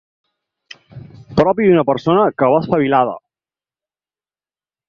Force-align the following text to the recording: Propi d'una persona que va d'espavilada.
Propi 1.41 1.67
d'una 1.69 1.85
persona 1.91 2.25
que 2.39 2.51
va 2.55 2.65
d'espavilada. 2.65 3.15